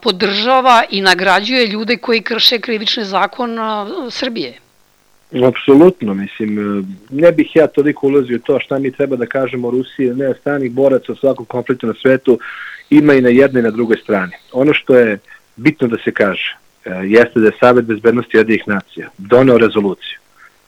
podržava 0.00 0.82
i 0.90 1.00
nagrađuje 1.00 1.66
ljude 1.66 1.96
koji 1.96 2.22
krše 2.22 2.58
krivični 2.58 3.04
zakon 3.04 3.58
Srbije? 4.10 4.65
Apsolutno, 5.48 6.14
mislim, 6.14 6.56
ne 7.10 7.32
bih 7.32 7.56
ja 7.56 7.66
toliko 7.66 8.06
ulazio 8.06 8.38
to 8.38 8.60
šta 8.60 8.78
mi 8.78 8.90
treba 8.90 9.16
da 9.16 9.26
kažemo 9.26 9.70
Rusiji, 9.70 10.14
ne 10.14 10.34
stranih 10.40 10.72
boraca 10.72 11.12
u 11.12 11.16
svakom 11.16 11.46
konfliktu 11.46 11.86
na 11.86 11.94
svetu, 12.02 12.38
ima 12.90 13.14
i 13.14 13.20
na 13.20 13.28
jednoj 13.28 13.60
i 13.60 13.64
na 13.64 13.70
drugoj 13.70 13.96
strani. 13.96 14.32
Ono 14.52 14.74
što 14.74 14.96
je 14.96 15.18
bitno 15.56 15.88
da 15.88 15.96
se 16.04 16.12
kaže, 16.12 16.56
e, 16.84 16.90
jeste 16.90 17.40
da 17.40 17.46
je 17.46 17.58
Savet 17.60 17.84
bezbednosti 17.84 18.36
jednih 18.36 18.62
nacija 18.66 19.08
doneo 19.18 19.58
rezoluciju 19.58 20.18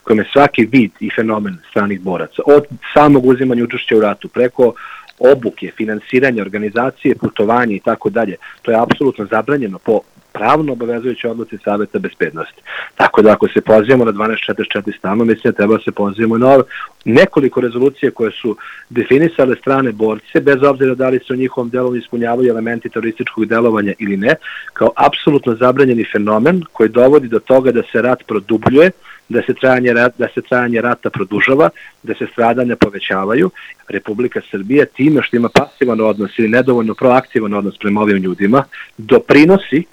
kojom 0.08 0.18
je 0.18 0.30
svaki 0.32 0.64
vid 0.72 0.90
i 1.00 1.10
fenomen 1.16 1.56
stranih 1.70 2.00
boraca, 2.00 2.42
od 2.46 2.64
samog 2.94 3.26
uzimanja 3.26 3.64
učešća 3.64 3.96
u 3.96 4.00
ratu, 4.00 4.28
preko 4.28 4.72
obuke, 5.18 5.72
finansiranja, 5.76 6.42
organizacije, 6.42 7.14
putovanja 7.14 7.74
i 7.74 7.80
tako 7.80 8.10
dalje, 8.10 8.36
to 8.62 8.70
je 8.70 8.80
apsolutno 8.80 9.26
zabranjeno 9.30 9.78
po 9.78 10.00
pravno 10.38 10.72
obavezujuće 10.72 11.28
odluci 11.28 11.58
Saveta 11.64 11.98
bezbednosti. 11.98 12.62
Tako 12.96 13.22
da 13.22 13.32
ako 13.32 13.48
se 13.48 13.60
pozivamo 13.60 14.04
na 14.04 14.12
1244 14.12 14.98
stalno, 14.98 15.24
mislim 15.24 15.52
da 15.52 15.56
treba 15.56 15.76
da 15.76 15.82
se 15.82 15.92
pozivamo 15.92 16.38
na 16.38 16.62
nekoliko 17.04 17.60
rezolucije 17.60 18.10
koje 18.10 18.30
su 18.30 18.56
definisale 18.90 19.56
strane 19.56 19.92
borce, 19.92 20.40
bez 20.40 20.62
obzira 20.62 20.94
da 20.94 21.08
li 21.08 21.20
se 21.26 21.32
u 21.32 21.36
njihovom 21.36 21.70
delom 21.70 21.96
ispunjavaju 21.96 22.50
elementi 22.50 22.88
terorističkog 22.88 23.46
delovanja 23.46 23.92
ili 23.98 24.16
ne, 24.16 24.34
kao 24.72 24.90
apsolutno 24.96 25.54
zabranjeni 25.54 26.04
fenomen 26.12 26.62
koji 26.72 26.88
dovodi 26.88 27.28
do 27.28 27.38
toga 27.38 27.72
da 27.72 27.82
se 27.92 28.02
rat 28.02 28.26
produbljuje, 28.26 28.90
da 29.28 29.42
se 29.42 29.54
trajanje, 29.54 29.92
da 30.18 30.28
se 30.34 30.42
trajanje 30.48 30.80
rata 30.80 31.10
produžava, 31.10 31.70
da 32.02 32.14
se 32.14 32.26
stradanja 32.32 32.76
povećavaju. 32.76 33.50
Republika 33.88 34.40
Srbija 34.50 34.84
time 34.84 35.22
što 35.22 35.36
ima 35.36 35.48
pasivan 35.48 36.00
odnos 36.00 36.38
ili 36.38 36.48
nedovoljno 36.48 36.94
proaktivan 36.94 37.54
odnos 37.54 37.78
prema 37.78 38.00
ovim 38.00 38.16
ljudima, 38.16 38.64
doprinosi 38.98 39.84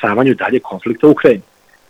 savanju 0.00 0.34
dalje 0.34 0.60
konflikta 0.60 1.06
u 1.06 1.10
Ukrajini. 1.10 1.42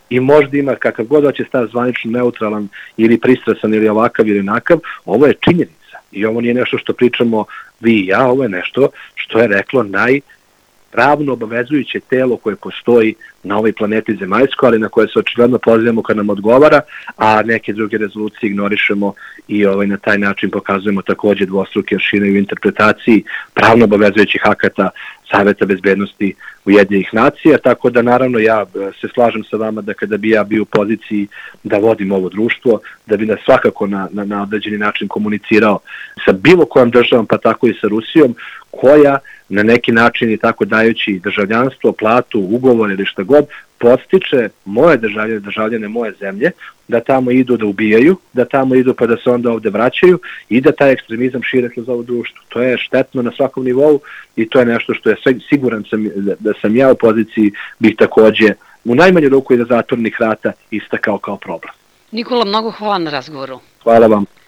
I 0.09 0.19
možda 0.19 0.57
ima 0.57 0.75
kakav 0.75 1.05
god 1.05 1.23
hoće 1.23 1.43
stav 1.43 1.67
zvanično 1.67 2.11
neutralan 2.11 2.67
ili 2.97 3.17
pristrasan 3.17 3.73
ili 3.73 3.89
ovakav 3.89 4.27
ili 4.27 4.43
nakav, 4.43 4.79
ovo 5.05 5.25
je 5.25 5.33
činjenica. 5.33 5.97
I 6.11 6.25
ovo 6.25 6.41
nije 6.41 6.53
nešto 6.53 6.77
što 6.77 6.93
pričamo 6.93 7.45
vi 7.79 7.93
i 7.93 8.07
ja, 8.07 8.27
ovo 8.27 8.43
je 8.43 8.49
nešto 8.49 8.89
što 9.15 9.39
je 9.39 9.47
reklo 9.47 9.83
naj 9.83 10.19
pravno 10.91 11.33
obavezujuće 11.33 11.99
telo 11.99 12.37
koje 12.37 12.55
postoji 12.55 13.15
na 13.43 13.57
ovoj 13.57 13.73
planeti 13.73 14.15
zemaljsko, 14.15 14.65
ali 14.65 14.79
na 14.79 14.89
koje 14.89 15.07
se 15.07 15.19
očigledno 15.19 15.57
pozivamo 15.57 16.03
kad 16.03 16.17
nam 16.17 16.29
odgovara, 16.29 16.81
a 17.17 17.41
neke 17.41 17.73
druge 17.73 17.97
rezolucije 17.97 18.47
ignorišemo 18.47 19.13
i 19.47 19.65
ovaj, 19.65 19.87
na 19.87 19.97
taj 19.97 20.17
način 20.17 20.51
pokazujemo 20.51 21.01
takođe 21.01 21.45
dvostruke 21.45 21.95
aršine 21.95 22.29
u 22.29 22.35
interpretaciji 22.35 23.23
pravno 23.53 23.85
obavezujućih 23.85 24.41
akata 24.45 24.89
Saveta 25.31 25.65
bezbednosti 25.65 26.33
Ujedinjenih 26.65 27.09
nacija, 27.13 27.57
tako 27.57 27.89
da 27.89 28.01
naravno 28.01 28.39
ja 28.39 28.61
e, 28.61 28.91
se 29.01 29.07
slažem 29.13 29.43
sa 29.43 29.57
vama 29.57 29.81
da 29.81 29.93
kada 29.93 30.17
bi 30.17 30.29
ja 30.29 30.43
bio 30.43 30.61
u 30.61 30.65
poziciji 30.65 31.27
da 31.63 31.77
vodim 31.77 32.11
ovo 32.11 32.29
društvo, 32.29 32.79
da 33.05 33.17
bi 33.17 33.25
nas 33.25 33.39
svakako 33.45 33.87
na, 33.87 34.07
na, 34.11 34.25
na 34.25 34.43
određeni 34.43 34.77
način 34.77 35.07
komunicirao 35.07 35.79
sa 36.25 36.31
bilo 36.31 36.65
kojom 36.65 36.91
državom, 36.91 37.25
pa 37.25 37.37
tako 37.37 37.67
i 37.67 37.73
sa 37.81 37.87
Rusijom, 37.87 38.35
koja 38.71 39.19
na 39.49 39.63
neki 39.63 39.91
način 39.91 40.31
i 40.31 40.37
tako 40.37 40.65
dajući 40.65 41.19
državljanstvo, 41.23 41.91
platu, 41.91 42.39
ugovor 42.39 42.91
ili 42.91 43.05
šta 43.05 43.23
god, 43.23 43.45
postiče 43.79 44.49
moje 44.65 44.97
državljane, 44.97 45.39
državljane 45.39 45.87
moje 45.87 46.13
zemlje, 46.19 46.51
da 46.87 46.99
tamo 46.99 47.31
idu 47.31 47.57
da 47.57 47.65
ubijaju, 47.65 48.17
da 48.33 48.45
tamo 48.45 48.75
idu 48.75 48.93
pa 48.93 49.05
da 49.05 49.17
se 49.17 49.29
onda 49.29 49.51
ovde 49.51 49.69
vraćaju 49.69 50.19
i 50.49 50.61
da 50.61 50.71
taj 50.71 50.91
ekstremizam 50.91 51.43
šire 51.43 51.69
kroz 51.69 51.89
ovo 51.89 52.03
društvo. 52.03 52.43
To 52.49 52.61
je 52.61 52.77
štetno 52.77 53.21
na 53.21 53.31
svakom 53.31 53.65
nivou 53.65 53.99
i 54.35 54.49
to 54.49 54.59
je 54.59 54.65
nešto 54.65 54.93
što 54.93 55.09
je 55.09 55.15
siguran 55.49 55.83
sam 55.89 56.09
da 56.39 56.53
sam 56.61 56.75
ja 56.75 56.91
u 56.91 56.95
poziciji 56.95 57.51
bih 57.79 57.95
takođe 57.97 58.53
u 58.85 58.95
najmanju 58.95 59.29
ruku 59.29 59.53
i 59.53 59.57
da 59.57 59.65
zatvornih 59.65 60.15
rata 60.19 60.51
istakao 60.71 61.17
kao 61.17 61.37
problem. 61.37 61.73
Nikola, 62.11 62.45
mnogo 62.45 62.71
hvala 62.71 62.97
na 62.97 63.11
razgovoru. 63.11 63.59
Hvala 63.83 64.07
vam. 64.07 64.25